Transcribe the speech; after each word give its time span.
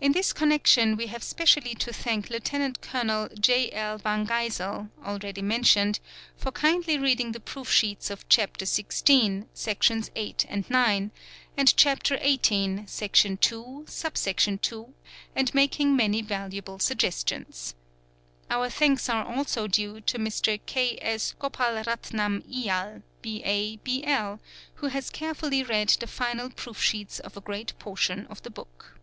In 0.00 0.12
this 0.12 0.32
connection 0.32 0.96
we 0.96 1.08
have 1.08 1.24
specially 1.24 1.74
to 1.74 1.92
thank 1.92 2.30
Lt. 2.30 2.80
Col. 2.80 3.28
J. 3.30 3.72
L. 3.72 3.98
Van 3.98 4.24
Geyzel, 4.26 4.90
already 5.04 5.42
mentioned, 5.42 5.98
for 6.36 6.52
kindly 6.52 6.96
reading 6.96 7.32
the 7.32 7.40
proof 7.40 7.68
sheets 7.68 8.08
of 8.08 8.28
Chapter 8.28 8.64
XVI, 8.64 9.48
sections 9.54 10.08
viii 10.14 10.36
and 10.48 10.64
ix; 10.70 11.16
and 11.56 11.76
Chapter 11.76 12.16
XVIII, 12.24 12.84
section 12.86 13.36
li, 13.50 13.82
sub 13.88 14.16
section 14.16 14.58
2, 14.58 14.94
and 15.34 15.52
making 15.52 15.96
many 15.96 16.22
valuable 16.22 16.78
suggestions. 16.78 17.74
Our 18.48 18.70
thanks 18.70 19.08
are 19.08 19.24
also 19.26 19.66
due 19.66 20.00
to 20.02 20.16
Mr. 20.16 20.60
K. 20.64 20.96
S. 21.02 21.34
Gopalratnam 21.40 22.44
Iyer, 22.48 23.02
B.A., 23.20 23.78
B.L., 23.78 24.38
who 24.74 24.86
has 24.86 25.10
carefully 25.10 25.64
read 25.64 25.88
the 25.88 26.06
final 26.06 26.50
proof 26.50 26.80
sheets 26.80 27.18
of 27.18 27.36
a 27.36 27.40
great 27.40 27.76
portion 27.80 28.28
of 28.28 28.40
the 28.44 28.50
book. 28.50 28.94